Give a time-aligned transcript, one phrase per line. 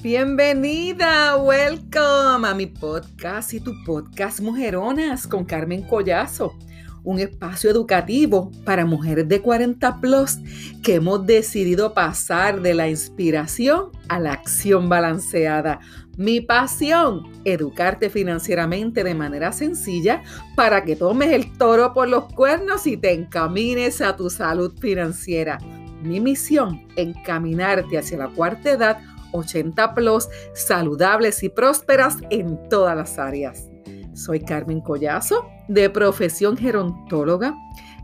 [0.00, 6.54] Bienvenida, welcome a mi podcast y tu podcast Mujeronas con Carmen Collazo,
[7.02, 10.38] un espacio educativo para mujeres de 40 plus
[10.84, 15.80] que hemos decidido pasar de la inspiración a la acción balanceada.
[16.16, 20.22] Mi pasión, educarte financieramente de manera sencilla
[20.54, 25.58] para que tomes el toro por los cuernos y te encamines a tu salud financiera.
[26.04, 28.98] Mi misión, encaminarte hacia la cuarta edad
[29.32, 33.68] 80 plus, saludables y prósperas en todas las áreas.
[34.14, 37.54] Soy Carmen Collazo, de profesión gerontóloga,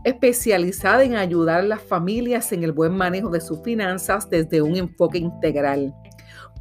[0.03, 4.75] especializada en ayudar a las familias en el buen manejo de sus finanzas desde un
[4.75, 5.93] enfoque integral.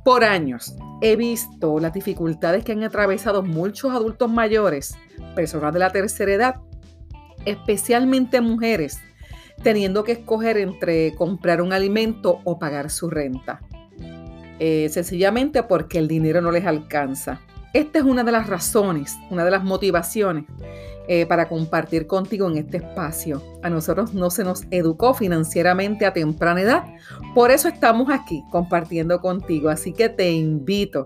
[0.04, 4.94] Por años he visto las dificultades que han atravesado muchos adultos mayores,
[5.34, 6.54] personas de la tercera edad,
[7.44, 8.98] especialmente mujeres,
[9.62, 13.60] teniendo que escoger entre comprar un alimento o pagar su renta.
[14.66, 17.38] Eh, sencillamente porque el dinero no les alcanza.
[17.74, 20.46] Esta es una de las razones, una de las motivaciones
[21.06, 23.42] eh, para compartir contigo en este espacio.
[23.62, 26.84] A nosotros no se nos educó financieramente a temprana edad,
[27.34, 29.68] por eso estamos aquí compartiendo contigo.
[29.68, 31.04] Así que te invito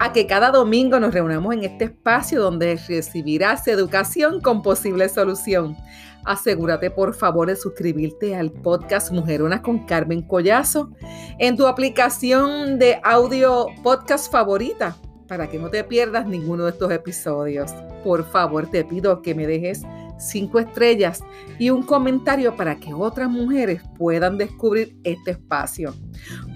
[0.00, 5.76] a que cada domingo nos reunamos en este espacio donde recibirás educación con posible solución.
[6.24, 10.90] Asegúrate por favor de suscribirte al podcast Mujeronas con Carmen Collazo
[11.38, 14.96] en tu aplicación de audio podcast favorita
[15.28, 17.72] para que no te pierdas ninguno de estos episodios.
[18.02, 19.82] Por favor te pido que me dejes
[20.18, 21.22] cinco estrellas
[21.58, 25.92] y un comentario para que otras mujeres puedan descubrir este espacio.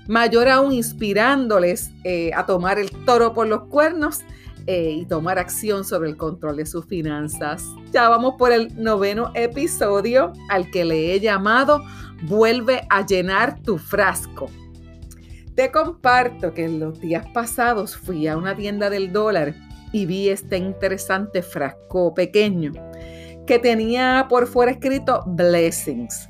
[0.08, 4.20] mayor aún inspirándoles eh, a tomar el toro por los cuernos
[4.66, 7.64] eh, y tomar acción sobre el control de sus finanzas.
[7.92, 11.82] Ya vamos por el noveno episodio al que le he llamado
[12.22, 14.48] Vuelve a llenar tu frasco.
[15.56, 19.54] Te comparto que en los días pasados fui a una tienda del dólar
[19.92, 22.72] y vi este interesante frasco pequeño
[23.46, 26.28] que tenía por fuera escrito Blessings.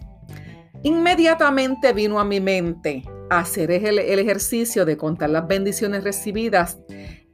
[0.82, 6.78] Inmediatamente vino a mi mente hacer el, el ejercicio de contar las bendiciones recibidas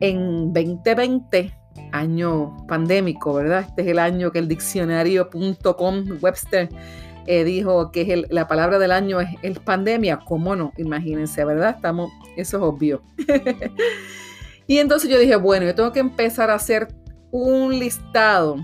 [0.00, 1.52] en 2020,
[1.92, 3.66] año pandémico, ¿verdad?
[3.68, 6.68] Este es el año que el diccionario.com Webster
[7.26, 10.20] eh, dijo que la palabra del año es, es, pandemia.
[10.24, 10.72] ¿Cómo no?
[10.76, 11.74] Imagínense, ¿verdad?
[11.76, 13.02] Estamos, eso es obvio.
[14.66, 16.88] y entonces yo dije, bueno, yo tengo que empezar a hacer
[17.30, 18.56] un listado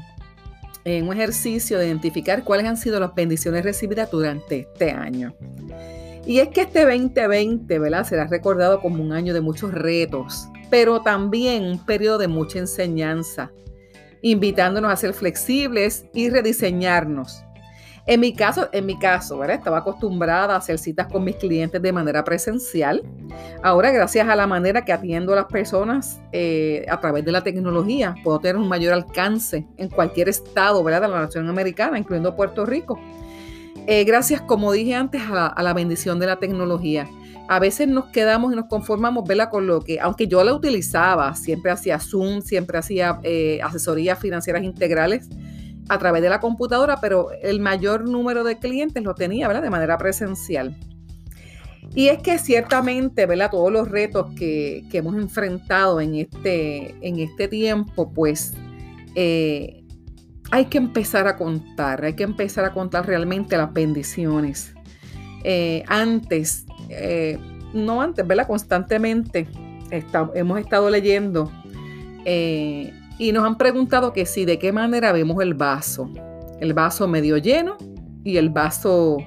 [0.84, 5.34] en un ejercicio de identificar cuáles han sido las bendiciones recibidas durante este año.
[6.26, 8.06] Y es que este 2020, ¿verdad?
[8.06, 13.52] Será recordado como un año de muchos retos, pero también un periodo de mucha enseñanza,
[14.22, 17.44] invitándonos a ser flexibles y rediseñarnos.
[18.08, 19.58] En mi caso, en mi caso, ¿verdad?
[19.58, 23.04] Estaba acostumbrada a hacer citas con mis clientes de manera presencial.
[23.62, 27.44] Ahora, gracias a la manera que atiendo a las personas eh, a través de la
[27.44, 31.02] tecnología, puedo tener un mayor alcance en cualquier estado, ¿verdad?
[31.02, 32.98] De la nación americana, incluyendo Puerto Rico.
[33.86, 37.06] Eh, gracias, como dije antes, a la, bendición de la tecnología.
[37.46, 39.50] A veces nos quedamos y nos conformamos, ¿verdad?
[39.50, 44.62] Con lo que, aunque yo la utilizaba, siempre hacía Zoom, siempre hacía eh, asesorías financieras
[44.62, 45.28] integrales
[45.88, 49.62] a través de la computadora, pero el mayor número de clientes lo tenía, ¿verdad?
[49.62, 50.76] De manera presencial.
[51.94, 53.50] Y es que ciertamente, ¿verdad?
[53.50, 58.54] Todos los retos que, hemos enfrentado en este, en este tiempo, pues
[59.14, 59.84] eh,
[60.50, 64.74] hay que empezar a contar, hay que empezar a contar realmente las bendiciones.
[65.44, 66.64] Eh, antes,
[66.96, 67.38] eh,
[67.72, 68.46] no antes, ¿verdad?
[68.46, 69.48] Constantemente
[70.34, 71.50] hemos estado leyendo
[73.18, 76.10] y nos han preguntado que sí, de qué manera vemos el vaso.
[76.60, 77.76] El vaso medio lleno
[78.24, 79.18] y el vaso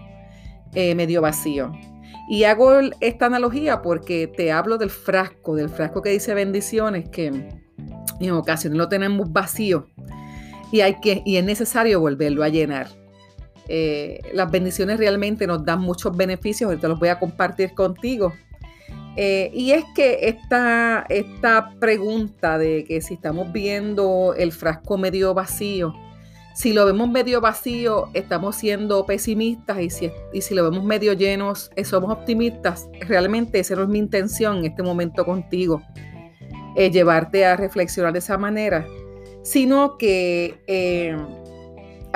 [0.74, 1.72] eh, medio vacío.
[2.30, 7.28] Y hago esta analogía porque te hablo del frasco, del frasco que dice bendiciones, que
[8.20, 9.88] en ocasiones lo tenemos vacío
[10.72, 12.88] y, hay que, y es necesario volverlo a llenar.
[13.68, 18.34] Eh, las bendiciones realmente nos dan muchos beneficios, ahorita los voy a compartir contigo.
[19.20, 25.34] Eh, y es que esta, esta pregunta de que si estamos viendo el frasco medio
[25.34, 25.96] vacío,
[26.54, 31.14] si lo vemos medio vacío, estamos siendo pesimistas y si, y si lo vemos medio
[31.14, 32.88] llenos, eh, somos optimistas.
[33.02, 35.82] Realmente esa no es mi intención en este momento contigo,
[36.76, 38.86] eh, llevarte a reflexionar de esa manera,
[39.44, 40.60] sino que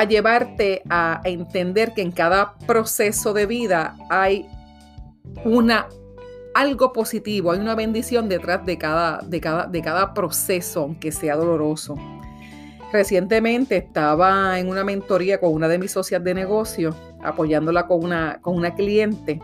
[0.02, 4.48] a llevarte a entender que en cada proceso de vida hay
[5.46, 5.88] una
[6.56, 11.36] algo positivo, hay una bendición detrás de cada, de cada, de cada proceso, aunque sea
[11.36, 11.96] doloroso.
[12.92, 18.40] Recientemente estaba en una mentoría con una de mis socias de negocio, apoyándola con una,
[18.42, 19.40] con una cliente.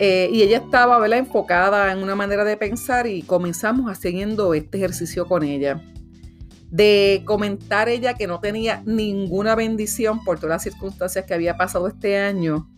[0.00, 1.20] Eh, y ella estaba ¿verdad?
[1.20, 5.80] enfocada en una manera de pensar y comenzamos haciendo este ejercicio con ella.
[6.70, 11.88] De comentar ella que no tenía ninguna bendición por todas las circunstancias que había pasado
[11.88, 12.68] este año,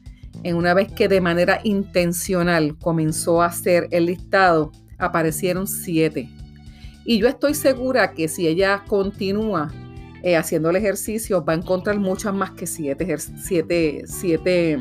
[0.42, 6.30] en una vez que de manera intencional comenzó a hacer el listado, aparecieron siete.
[7.04, 9.72] Y yo estoy segura que si ella continúa
[10.22, 14.78] eh, haciendo el ejercicio, va a encontrar muchas más que siete, siete, siete,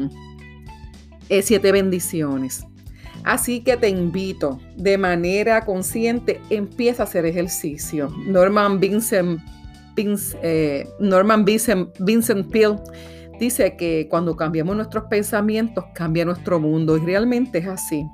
[1.29, 2.65] eh, siete bendiciones.
[3.23, 8.09] Así que te invito de manera consciente, empieza a hacer ejercicio.
[8.25, 9.39] Norman Vincent,
[9.97, 12.79] eh, Norman Vincent, Vincent Peale
[13.39, 16.97] dice que cuando cambiamos nuestros pensamientos, cambia nuestro mundo.
[16.97, 18.05] Y realmente es así.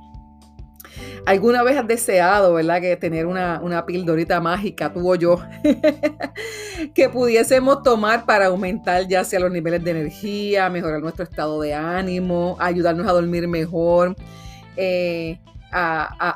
[1.25, 5.41] ¿Alguna vez has deseado, verdad, que tener una, una pildorita mágica, tú o yo,
[6.93, 11.73] que pudiésemos tomar para aumentar ya sea los niveles de energía, mejorar nuestro estado de
[11.73, 14.15] ánimo, ayudarnos a dormir mejor,
[14.77, 15.39] eh,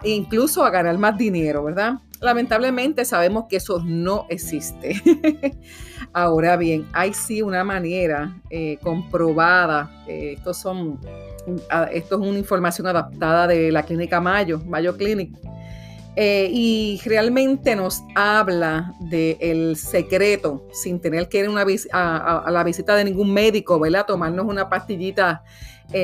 [0.04, 1.94] incluso a ganar más dinero, ¿verdad?
[2.20, 5.02] Lamentablemente sabemos que eso no existe.
[6.14, 11.00] Ahora bien, hay sí una manera eh, comprobada, eh, estos son
[11.92, 15.36] esto es una información adaptada de la clínica Mayo, Mayo Clinic,
[16.16, 21.50] y realmente nos habla del secreto, sin tener que ir
[21.94, 24.06] a, la visita de ningún médico, ¿verdad?
[24.06, 25.44] Tomarnos una pastillita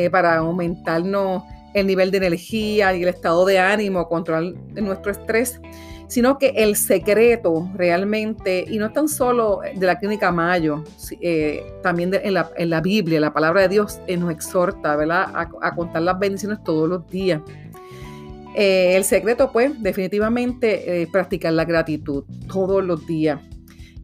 [0.10, 1.44] para aumentarnos
[1.80, 5.60] el nivel de energía y el estado de ánimo, controlar nuestro estrés
[6.08, 10.84] sino que el secreto realmente, y no tan solo de la clínica Mayo,
[11.22, 15.28] eh, también en, la, Biblia, la palabra de Dios eh, nos exhorta ¿verdad?
[15.34, 17.42] A, contar las bendiciones todos los días.
[18.56, 23.40] Eh, el secreto, pues, definitivamente practicar la gratitud todos los días.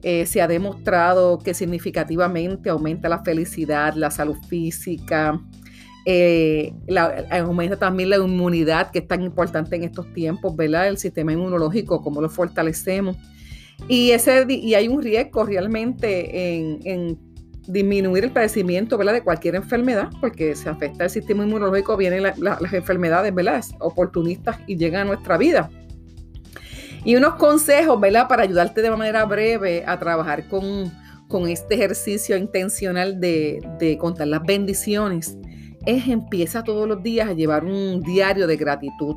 [0.01, 5.39] se ha demostrado que significativamente aumenta la felicidad, la salud física,
[6.05, 6.73] eh,
[7.29, 10.89] aumenta también la inmunidad, que es tan importante en estos tiempos, ¿verdad?
[10.89, 13.17] El sistema inmunológico, cómo lo fortalecemos.
[13.87, 16.55] Y, ese, y hay un riesgo realmente
[16.85, 17.17] en,
[17.65, 19.13] disminuir el padecimiento, ¿verdad?
[19.13, 23.63] De cualquier enfermedad, porque se afecta el sistema inmunológico, vienen las enfermedades, ¿verdad?
[23.79, 25.69] Oportunistas y llegan a nuestra vida.
[27.05, 28.27] Y unos consejos, ¿verdad?
[28.27, 30.91] Para ayudarte de manera breve a trabajar con,
[31.47, 35.35] este ejercicio intencional de, de contar las bendiciones
[35.85, 39.15] es empieza todos los días a llevar un diario de gratitud.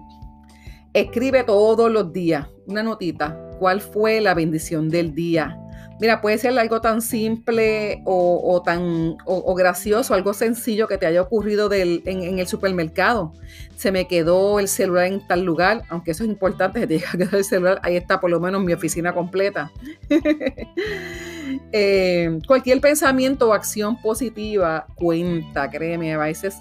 [0.92, 3.38] Escribe todos los días una notita.
[3.58, 5.58] ¿Cuál fue la bendición del día?
[5.98, 11.22] Mira, puede ser algo tan simple o, tan o, gracioso, algo sencillo que te haya
[11.22, 13.32] ocurrido en, el supermercado.
[13.76, 17.10] Se me quedó el celular en tal lugar, aunque eso es importante, se te llega
[17.12, 19.70] a quedar el celular, ahí está por lo menos mi oficina completa.
[21.72, 26.56] Eh, cualquier pensamiento o acción positiva cuenta, créeme, a veces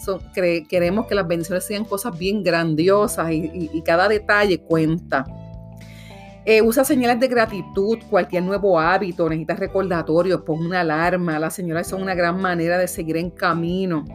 [0.70, 5.26] queremos que las bendiciones sean cosas bien grandiosas y, cada detalle cuenta.
[6.48, 11.40] Eh, usa señales de gratitud, cualquier nuevo hábito, necesitas recordatorios, pon una alarma.
[11.40, 14.06] Las señoras son una gran manera de seguir en camino.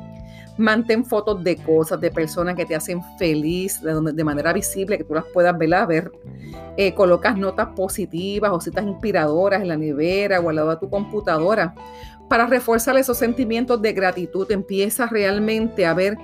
[0.56, 5.14] Mantén fotos de cosas, de personas que te hacen feliz, de, manera visible, que tú
[5.14, 6.12] las puedas ver.
[6.76, 10.88] Eh, colocas notas positivas o citas inspiradoras en la nevera o al lado de tu
[10.88, 11.74] computadora.
[12.28, 16.16] Para reforzar esos sentimientos de gratitud, empieza realmente a ver,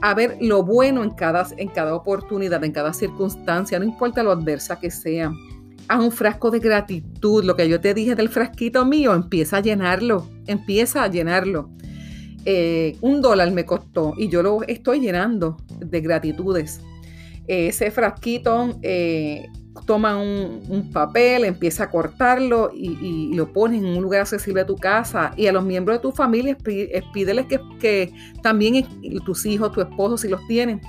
[0.00, 4.30] a ver lo bueno en cada, en cada oportunidad, en cada circunstancia, no importa lo
[4.30, 5.30] adversa que sea.
[5.90, 7.42] Haz un frasco de gratitud.
[7.42, 11.68] Lo que yo te dije del frasquito mío, empieza a llenarlo, empieza a llenarlo.
[12.44, 16.80] Eh, un dólar me costó y yo lo estoy llenando de gratitudes.
[17.48, 19.48] ese frasquito, eh,
[19.84, 24.76] toma un, papel, empieza a cortarlo y, lo pones en un lugar accesible a tu
[24.76, 26.56] casa y a los miembros de tu familia
[27.12, 27.46] pídeles
[27.80, 28.12] que,
[28.44, 28.86] también
[29.24, 30.80] tus hijos, tu esposo, si los tienen,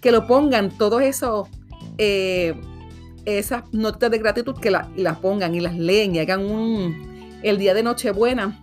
[0.00, 1.46] que lo pongan todos esos...
[1.98, 2.54] Eh,
[3.38, 7.10] esas notas de gratitud que las pongan y las leen y hagan un
[7.42, 8.58] el día de Nochebuena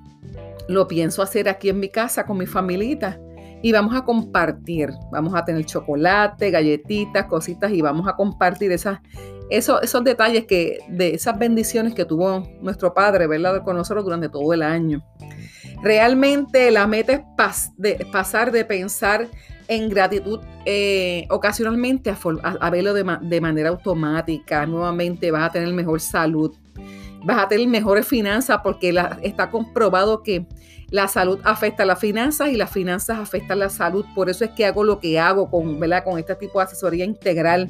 [0.68, 3.20] lo pienso hacer aquí en mi casa con mi familita
[3.62, 4.92] y vamos a compartir.
[5.12, 9.00] Vamos a tener chocolate, galletitas, cositas y vamos a compartir esas,
[9.50, 13.64] esos, esos detalles que, de esas bendiciones que tuvo nuestro Padre, ¿verdad?
[13.64, 15.04] Con nosotros durante todo el año.
[15.82, 19.28] Realmente la meta es de, pasar de pensar
[19.68, 24.66] en gratitud eh, ocasionalmente a, verlo de, manera automática.
[24.66, 26.56] Nuevamente vas a tener mejor salud
[27.24, 30.46] vas a tener mejores finanzas porque está comprobado que
[30.90, 34.06] la salud afecta a las finanzas y las finanzas afectan la salud.
[34.16, 36.04] Por eso es que hago lo que hago con, ¿verdad?
[36.04, 37.70] con este tipo de asesoría integral.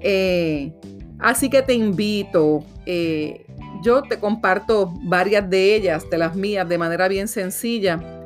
[0.00, 0.72] Eh,
[1.18, 3.46] así que te invito, eh,
[3.82, 8.17] yo te comparto varias de ellas, de las mías, de manera bien sencilla.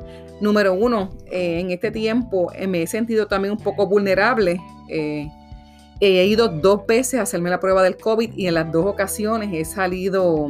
[0.43, 4.59] Número uno, eh, en este tiempo me he sentido también un poco vulnerable.
[4.89, 9.53] he ido dos veces a hacerme la prueba del COVID y en las dos ocasiones
[9.53, 10.49] he salido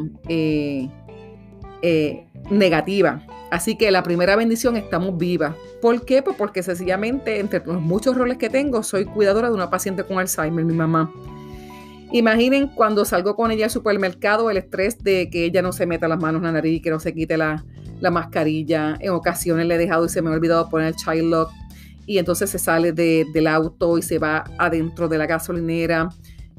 [2.50, 3.24] negativa.
[3.52, 5.56] Así que la primera bendición, estamos vivas.
[5.80, 6.24] ¿Por qué?
[6.24, 10.18] Pues porque sencillamente, entre los muchos roles que tengo, soy cuidadora de una paciente con
[10.18, 11.14] Alzheimer, mi mamá.
[12.12, 16.08] Imaginen cuando salgo con ella al supermercado el estrés de que ella no se meta
[16.08, 17.64] las manos en la nariz, que no se quite la,
[18.12, 18.98] mascarilla.
[19.00, 21.52] En ocasiones le he dejado y se me ha olvidado poner el child lock.
[22.06, 26.10] Y entonces se sale del auto y se va adentro de la gasolinera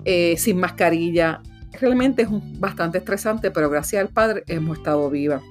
[0.04, 1.42] eh, sin mascarilla.
[1.80, 5.42] Realmente es bastante estresante, pero gracias al Padre hemos estado vivas.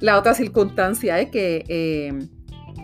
[0.00, 2.28] La otra circunstancia es que, eh,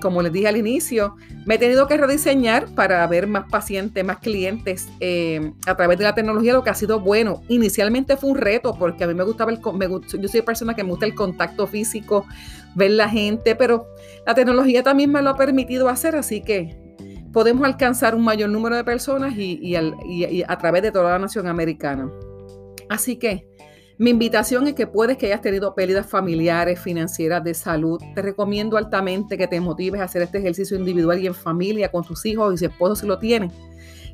[0.01, 4.19] como les dije al inicio, me he tenido que rediseñar para ver más pacientes, más
[4.19, 7.43] clientes eh, a través de la tecnología, lo que ha sido bueno.
[7.49, 10.85] Inicialmente fue un reto porque a mí me gustaba el, me, yo soy persona que
[10.85, 12.27] me gusta el contacto físico,
[12.75, 13.87] ver la gente, pero
[14.27, 16.77] la tecnología también me lo ha permitido hacer, así que
[17.33, 22.11] podemos alcanzar un mayor número de personas y a través de toda la nación americana.
[22.89, 23.47] Así que
[23.99, 28.01] mi invitación es que puedes que hayas tenido pérdidas familiares, financieras, de salud.
[28.15, 32.05] Te recomiendo altamente que te motives a hacer este ejercicio individual y en familia con
[32.05, 33.51] tus hijos y si esposo si lo tienen.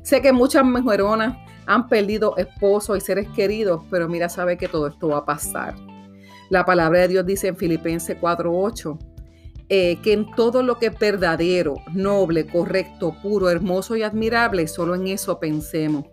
[0.01, 1.37] Sé que muchas mujeronas
[1.67, 5.75] han perdido esposos y seres queridos, pero mira, sabe que todo esto va a pasar.
[6.49, 8.97] La palabra de Dios dice en Filipenses 4:8
[9.69, 14.95] eh, que en todo lo que es verdadero, noble, correcto, puro, hermoso y admirable, solo
[14.95, 16.05] en eso pensemos.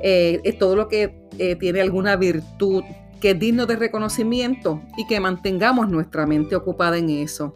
[0.00, 2.84] Eh, es todo lo que eh, tiene alguna virtud
[3.20, 7.54] que es digno de reconocimiento y que mantengamos nuestra mente ocupada en eso.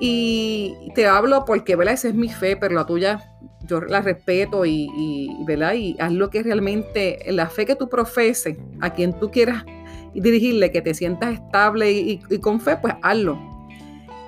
[0.00, 1.94] Y te hablo porque, ¿verdad?
[1.94, 3.20] Esa es mi fe, pero la tuya
[3.66, 5.74] yo la respeto y, ¿verdad?
[5.74, 9.64] Y haz lo que realmente, la fe que tú profeses, a quien tú quieras
[10.12, 13.38] dirigirle, que te sientas estable y con fe, pues hazlo.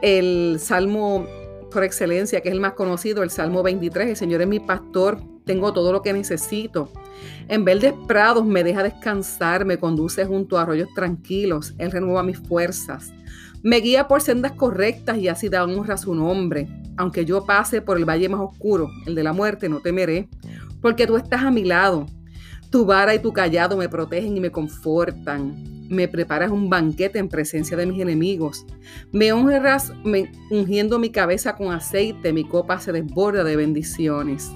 [0.00, 1.26] El Salmo
[1.70, 5.18] por excelencia, que es el más conocido, el Salmo 23, el Señor es mi pastor,
[5.46, 6.90] tengo todo lo que necesito.
[7.48, 12.38] En verdes prados me deja descansar, me conduce junto a arroyos tranquilos, Él renueva mis
[12.38, 13.14] fuerzas.
[13.62, 16.68] Me guía por sendas correctas y así da honra a su nombre.
[16.96, 20.28] Aunque yo pase por el valle más oscuro, el de la muerte, no temeré,
[20.82, 22.06] porque tú estás a mi lado.
[22.70, 27.28] Tu vara y tu callado me protegen y me confortan me preparas un banquete en
[27.28, 28.66] presencia de mis enemigos.
[29.12, 29.92] Me honras
[30.50, 34.50] ungiendo mi cabeza con aceite, mi copa se desborda de bendiciones.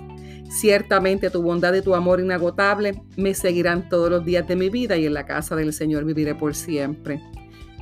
[0.50, 4.96] Ciertamente tu bondad y tu amor inagotable me seguirán todos los días de mi vida
[4.96, 7.22] y en la casa del Señor viviré por siempre.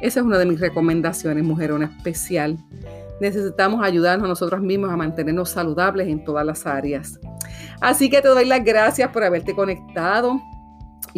[0.02, 2.58] Esa es una de mis recomendaciones, mujerona especial.
[3.22, 7.18] Necesitamos ayudarnos a nosotros mismos a mantenernos saludables en todas las áreas.
[7.80, 10.38] Así que te doy las gracias por haberte conectado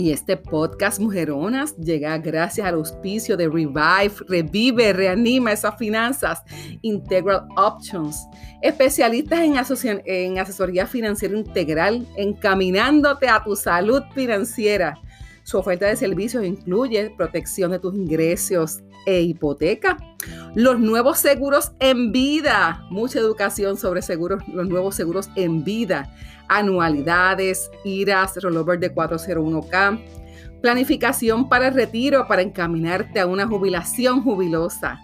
[0.01, 6.43] y este podcast Mujeronas llega gracias al auspicio de Revive, revive, reanima esas finanzas,
[6.81, 8.27] Integral Options,
[8.63, 14.99] especialistas en, en asesoría financiera integral, encaminándote a tu salud financiera.
[15.51, 19.97] Su oferta de servicios incluye protección de tus ingresos e hipoteca,
[20.55, 26.15] los nuevos seguros en vida, mucha educación sobre seguros, los nuevos seguros en vida,
[26.49, 30.01] anualidades, IRAS, rollover de 401k,
[30.63, 35.01] planificación para el retiro para encaminarte a una jubilación jubilosa,